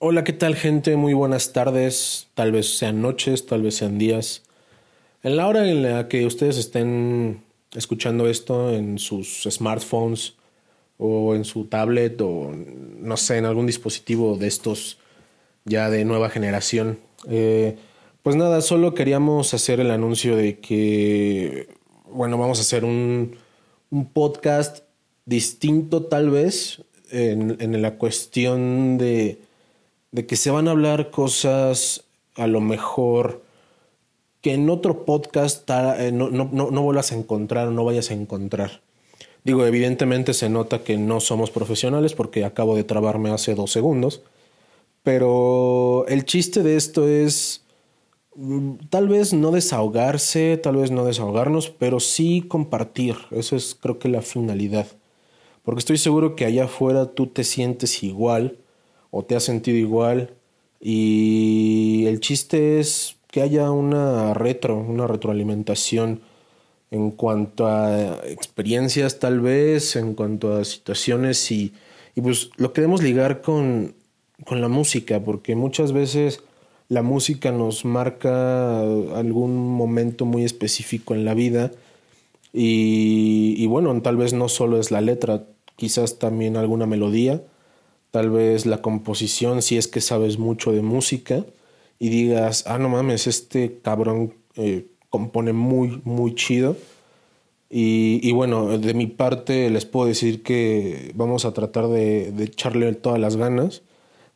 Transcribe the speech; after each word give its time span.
Hola, 0.00 0.22
¿qué 0.22 0.32
tal 0.32 0.54
gente? 0.54 0.94
Muy 0.94 1.12
buenas 1.12 1.52
tardes, 1.52 2.28
tal 2.34 2.52
vez 2.52 2.78
sean 2.78 3.02
noches, 3.02 3.46
tal 3.46 3.62
vez 3.62 3.74
sean 3.74 3.98
días. 3.98 4.44
En 5.24 5.36
la 5.36 5.48
hora 5.48 5.68
en 5.68 5.82
la 5.82 6.06
que 6.06 6.24
ustedes 6.24 6.56
estén 6.56 7.42
escuchando 7.74 8.28
esto 8.28 8.72
en 8.72 9.00
sus 9.00 9.42
smartphones 9.50 10.36
o 10.98 11.34
en 11.34 11.44
su 11.44 11.64
tablet 11.64 12.20
o 12.20 12.52
no 12.54 13.16
sé, 13.16 13.38
en 13.38 13.44
algún 13.44 13.66
dispositivo 13.66 14.36
de 14.36 14.46
estos 14.46 14.98
ya 15.64 15.90
de 15.90 16.04
nueva 16.04 16.30
generación. 16.30 17.00
Eh, 17.28 17.76
pues 18.22 18.36
nada, 18.36 18.60
solo 18.60 18.94
queríamos 18.94 19.52
hacer 19.52 19.80
el 19.80 19.90
anuncio 19.90 20.36
de 20.36 20.60
que, 20.60 21.70
bueno, 22.08 22.38
vamos 22.38 22.58
a 22.58 22.62
hacer 22.62 22.84
un, 22.84 23.34
un 23.90 24.06
podcast 24.10 24.84
distinto 25.26 26.04
tal 26.04 26.30
vez 26.30 26.84
en, 27.10 27.56
en 27.58 27.82
la 27.82 27.96
cuestión 27.96 28.96
de 28.96 29.47
de 30.10 30.26
que 30.26 30.36
se 30.36 30.50
van 30.50 30.68
a 30.68 30.72
hablar 30.72 31.10
cosas 31.10 32.04
a 32.34 32.46
lo 32.46 32.60
mejor 32.60 33.42
que 34.40 34.54
en 34.54 34.70
otro 34.70 35.04
podcast 35.04 35.68
eh, 35.70 36.12
no, 36.12 36.30
no, 36.30 36.48
no, 36.52 36.82
vuelvas 36.82 37.12
a 37.12 37.16
encontrar 37.16 37.68
o 37.68 37.70
no 37.72 37.84
vayas 37.84 38.10
a 38.10 38.14
encontrar. 38.14 38.82
Digo, 39.44 39.66
evidentemente 39.66 40.34
se 40.34 40.48
nota 40.48 40.84
que 40.84 40.96
no 40.96 41.20
somos 41.20 41.50
profesionales 41.50 42.14
porque 42.14 42.44
acabo 42.44 42.76
de 42.76 42.84
trabarme 42.84 43.30
hace 43.30 43.54
dos 43.54 43.72
segundos, 43.72 44.22
pero 45.02 46.04
el 46.08 46.24
chiste 46.24 46.62
de 46.62 46.76
esto 46.76 47.08
es 47.08 47.64
mm, 48.36 48.74
tal 48.90 49.08
vez 49.08 49.32
no 49.32 49.50
desahogarse, 49.50 50.56
tal 50.58 50.76
vez 50.76 50.90
no 50.90 51.04
desahogarnos, 51.04 51.70
pero 51.70 51.98
sí 51.98 52.44
compartir. 52.46 53.16
Eso 53.30 53.56
es 53.56 53.74
creo 53.74 53.98
que 53.98 54.08
la 54.08 54.22
finalidad. 54.22 54.86
Porque 55.62 55.80
estoy 55.80 55.98
seguro 55.98 56.36
que 56.36 56.44
allá 56.44 56.64
afuera 56.64 57.06
tú 57.06 57.26
te 57.26 57.44
sientes 57.44 58.02
igual 58.02 58.58
o 59.10 59.24
te 59.24 59.36
has 59.36 59.44
sentido 59.44 59.78
igual. 59.78 60.34
Y 60.80 62.04
el 62.06 62.20
chiste 62.20 62.80
es 62.80 63.16
que 63.30 63.42
haya 63.42 63.70
una 63.70 64.34
retro, 64.34 64.76
una 64.76 65.06
retroalimentación 65.06 66.20
en 66.90 67.10
cuanto 67.10 67.66
a 67.66 68.20
experiencias 68.26 69.18
tal 69.18 69.40
vez, 69.40 69.96
en 69.96 70.14
cuanto 70.14 70.56
a 70.56 70.64
situaciones 70.64 71.50
y, 71.50 71.72
y 72.14 72.20
pues 72.20 72.50
lo 72.56 72.72
queremos 72.72 73.02
ligar 73.02 73.42
con, 73.42 73.94
con 74.46 74.60
la 74.60 74.68
música, 74.68 75.22
porque 75.22 75.54
muchas 75.54 75.92
veces 75.92 76.42
la 76.88 77.02
música 77.02 77.52
nos 77.52 77.84
marca 77.84 78.80
algún 78.80 79.56
momento 79.56 80.24
muy 80.24 80.44
específico 80.44 81.14
en 81.14 81.26
la 81.26 81.34
vida 81.34 81.70
y, 82.54 83.54
y 83.58 83.66
bueno, 83.66 84.00
tal 84.00 84.16
vez 84.16 84.32
no 84.32 84.48
solo 84.48 84.80
es 84.80 84.90
la 84.90 85.02
letra, 85.02 85.44
quizás 85.76 86.18
también 86.18 86.56
alguna 86.56 86.86
melodía 86.86 87.42
tal 88.10 88.30
vez 88.30 88.66
la 88.66 88.82
composición, 88.82 89.62
si 89.62 89.76
es 89.76 89.88
que 89.88 90.00
sabes 90.00 90.38
mucho 90.38 90.72
de 90.72 90.82
música 90.82 91.44
y 91.98 92.08
digas, 92.08 92.64
ah, 92.66 92.78
no 92.78 92.88
mames, 92.88 93.26
este 93.26 93.80
cabrón 93.82 94.34
eh, 94.56 94.86
compone 95.10 95.52
muy, 95.52 96.00
muy 96.04 96.34
chido. 96.34 96.76
Y, 97.70 98.32
bueno, 98.32 98.78
de 98.78 98.94
mi 98.94 99.06
parte 99.06 99.68
les 99.68 99.84
puedo 99.84 100.06
decir 100.06 100.42
que 100.42 101.12
vamos 101.14 101.44
a 101.44 101.52
tratar 101.52 101.88
de, 101.88 102.32
de, 102.32 102.44
echarle 102.44 102.94
todas 102.94 103.20
las 103.20 103.36
ganas, 103.36 103.82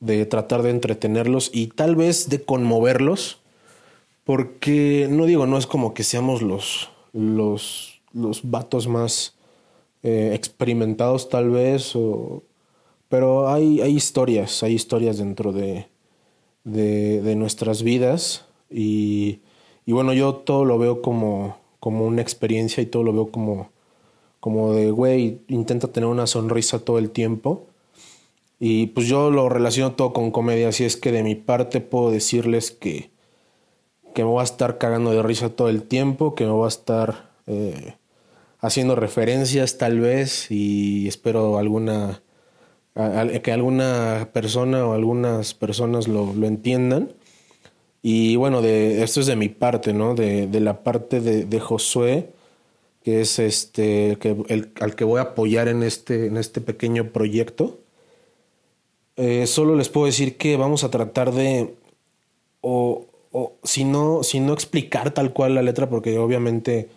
de 0.00 0.24
tratar 0.24 0.62
de 0.62 0.70
entretenerlos 0.70 1.50
y 1.52 1.66
tal 1.66 1.94
vez 1.94 2.30
de 2.30 2.42
conmoverlos, 2.42 3.40
porque 4.24 5.08
no 5.10 5.26
digo, 5.26 5.46
no 5.46 5.58
es 5.58 5.66
como 5.66 5.92
que 5.92 6.04
seamos 6.04 6.40
los, 6.40 6.88
los, 7.12 8.00
los 8.14 8.50
vatos 8.50 8.88
más 8.88 9.34
eh, 10.02 10.30
experimentados 10.34 11.28
tal 11.28 11.50
vez 11.50 11.94
o, 11.96 12.42
pero 13.08 13.48
hay, 13.48 13.80
hay 13.80 13.96
historias, 13.96 14.62
hay 14.62 14.74
historias 14.74 15.18
dentro 15.18 15.52
de, 15.52 15.86
de, 16.64 17.34
nuestras 17.36 17.82
vidas 17.82 18.44
y, 18.70 19.40
y, 19.86 19.92
bueno, 19.92 20.12
yo 20.12 20.34
todo 20.34 20.64
lo 20.64 20.78
veo 20.78 21.00
como, 21.00 21.56
como 21.80 22.06
una 22.06 22.22
experiencia 22.22 22.82
y 22.82 22.86
todo 22.86 23.02
lo 23.02 23.12
veo 23.12 23.30
como, 23.30 23.70
como 24.40 24.72
de, 24.72 24.90
güey, 24.90 25.40
intenta 25.48 25.88
tener 25.88 26.08
una 26.08 26.26
sonrisa 26.26 26.80
todo 26.80 26.98
el 26.98 27.10
tiempo. 27.10 27.66
Y 28.60 28.86
pues 28.86 29.06
yo 29.06 29.30
lo 29.30 29.48
relaciono 29.48 29.92
todo 29.92 30.12
con 30.12 30.32
comedia, 30.32 30.68
así 30.68 30.84
es 30.84 30.96
que 30.96 31.12
de 31.12 31.22
mi 31.22 31.36
parte 31.36 31.80
puedo 31.80 32.10
decirles 32.10 32.72
que, 32.72 33.10
que 34.14 34.24
me 34.24 34.30
voy 34.30 34.40
a 34.40 34.44
estar 34.44 34.78
cagando 34.78 35.12
de 35.12 35.22
risa 35.22 35.50
todo 35.50 35.68
el 35.68 35.84
tiempo, 35.84 36.34
que 36.34 36.44
me 36.44 36.50
voy 36.50 36.64
a 36.64 36.68
estar 36.68 37.30
eh, 37.46 37.94
haciendo 38.58 38.96
referencias 38.96 39.78
tal 39.78 40.00
vez 40.00 40.50
y 40.50 41.06
espero 41.06 41.56
alguna 41.56 42.20
que 43.42 43.52
alguna 43.52 44.28
persona 44.32 44.84
o 44.84 44.92
algunas 44.92 45.54
personas 45.54 46.08
lo, 46.08 46.32
lo, 46.34 46.46
entiendan. 46.48 47.12
Y 48.02 48.34
bueno, 48.36 48.60
de, 48.60 49.04
esto 49.04 49.20
es 49.20 49.26
de 49.26 49.36
mi 49.36 49.48
parte, 49.48 49.92
¿no? 49.92 50.14
De, 50.14 50.48
de 50.48 50.60
la 50.60 50.82
parte 50.82 51.20
de, 51.20 51.44
de, 51.44 51.60
Josué, 51.60 52.30
que 53.04 53.20
es 53.20 53.38
este, 53.38 54.18
que 54.20 54.36
el, 54.48 54.72
al 54.80 54.96
que 54.96 55.04
voy 55.04 55.20
a 55.20 55.22
apoyar 55.22 55.68
en 55.68 55.84
este, 55.84 56.26
en 56.26 56.36
este 56.36 56.60
pequeño 56.60 57.12
proyecto. 57.12 57.78
Eh, 59.16 59.46
solo 59.46 59.76
les 59.76 59.88
puedo 59.88 60.06
decir 60.06 60.36
que 60.36 60.56
vamos 60.56 60.82
a 60.82 60.90
tratar 60.90 61.32
de, 61.32 61.74
o, 62.62 63.06
o 63.30 63.52
si, 63.62 63.84
no, 63.84 64.24
si 64.24 64.40
no 64.40 64.52
explicar 64.52 65.12
tal 65.12 65.32
cual 65.32 65.54
la 65.54 65.62
letra, 65.62 65.88
porque 65.88 66.18
obviamente 66.18 66.88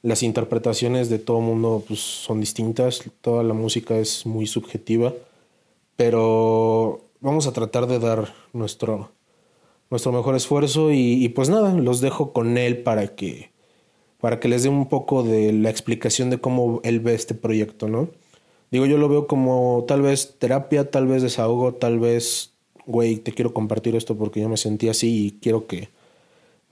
las 0.00 0.22
interpretaciones 0.22 1.10
de 1.10 1.18
todo 1.18 1.40
mundo 1.40 1.84
pues, 1.86 2.00
son 2.00 2.40
distintas, 2.40 3.02
toda 3.20 3.42
la 3.42 3.54
música 3.54 3.96
es 3.96 4.24
muy 4.24 4.46
subjetiva 4.46 5.12
pero 5.96 7.04
vamos 7.20 7.46
a 7.46 7.52
tratar 7.52 7.86
de 7.86 7.98
dar 7.98 8.34
nuestro, 8.52 9.12
nuestro 9.90 10.12
mejor 10.12 10.36
esfuerzo 10.36 10.90
y, 10.92 11.28
pues 11.30 11.48
nada, 11.48 11.72
los 11.74 12.00
dejo 12.00 12.32
con 12.32 12.58
él 12.58 12.82
para 12.82 13.14
que, 13.14 13.50
para 14.20 14.40
que 14.40 14.48
les 14.48 14.62
dé 14.62 14.68
un 14.68 14.88
poco 14.88 15.22
de 15.22 15.52
la 15.52 15.70
explicación 15.70 16.30
de 16.30 16.38
cómo 16.38 16.80
él 16.84 17.00
ve 17.00 17.14
este 17.14 17.34
proyecto, 17.34 17.88
¿no? 17.88 18.08
Digo, 18.70 18.86
yo 18.86 18.98
lo 18.98 19.08
veo 19.08 19.26
como 19.26 19.84
tal 19.86 20.02
vez 20.02 20.36
terapia, 20.38 20.90
tal 20.90 21.06
vez 21.06 21.22
desahogo, 21.22 21.74
tal 21.74 22.00
vez, 22.00 22.54
güey, 22.86 23.16
te 23.16 23.32
quiero 23.32 23.54
compartir 23.54 23.94
esto 23.94 24.16
porque 24.16 24.40
yo 24.40 24.48
me 24.48 24.56
sentí 24.56 24.88
así 24.88 25.26
y 25.26 25.38
quiero 25.40 25.66
que, 25.66 25.90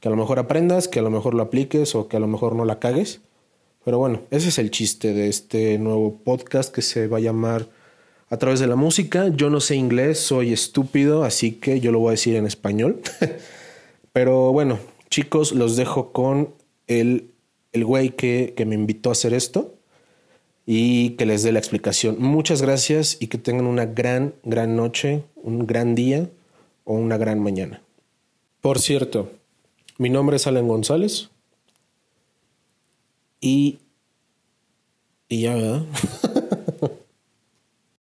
que 0.00 0.08
a 0.08 0.10
lo 0.10 0.16
mejor 0.16 0.40
aprendas, 0.40 0.88
que 0.88 0.98
a 0.98 1.02
lo 1.02 1.10
mejor 1.10 1.34
lo 1.34 1.44
apliques 1.44 1.94
o 1.94 2.08
que 2.08 2.16
a 2.16 2.20
lo 2.20 2.26
mejor 2.26 2.56
no 2.56 2.64
la 2.64 2.80
cagues. 2.80 3.20
Pero 3.84 3.98
bueno, 3.98 4.20
ese 4.30 4.48
es 4.48 4.58
el 4.58 4.70
chiste 4.70 5.12
de 5.12 5.28
este 5.28 5.78
nuevo 5.78 6.18
podcast 6.24 6.74
que 6.74 6.82
se 6.82 7.06
va 7.06 7.18
a 7.18 7.20
llamar 7.20 7.68
a 8.32 8.38
través 8.38 8.60
de 8.60 8.66
la 8.66 8.76
música. 8.76 9.28
Yo 9.28 9.50
no 9.50 9.60
sé 9.60 9.76
inglés, 9.76 10.18
soy 10.18 10.54
estúpido, 10.54 11.22
así 11.22 11.52
que 11.52 11.80
yo 11.80 11.92
lo 11.92 11.98
voy 11.98 12.08
a 12.08 12.10
decir 12.12 12.34
en 12.34 12.46
español. 12.46 13.02
Pero 14.14 14.52
bueno, 14.52 14.78
chicos, 15.10 15.52
los 15.52 15.76
dejo 15.76 16.12
con 16.12 16.54
el, 16.86 17.30
el 17.72 17.84
güey 17.84 18.16
que, 18.16 18.54
que 18.56 18.64
me 18.64 18.74
invitó 18.74 19.10
a 19.10 19.12
hacer 19.12 19.34
esto 19.34 19.74
y 20.64 21.10
que 21.10 21.26
les 21.26 21.42
dé 21.42 21.52
la 21.52 21.58
explicación. 21.58 22.16
Muchas 22.20 22.62
gracias 22.62 23.18
y 23.20 23.26
que 23.26 23.36
tengan 23.36 23.66
una 23.66 23.84
gran, 23.84 24.34
gran 24.44 24.76
noche, 24.76 25.24
un 25.36 25.66
gran 25.66 25.94
día 25.94 26.30
o 26.84 26.94
una 26.94 27.18
gran 27.18 27.38
mañana. 27.38 27.82
Por 28.62 28.78
cierto, 28.78 29.30
mi 29.98 30.08
nombre 30.08 30.36
es 30.36 30.46
Alan 30.46 30.68
González 30.68 31.28
y... 33.42 33.78
Y 35.28 35.42
ya, 35.42 35.54
¿verdad? 35.54 35.84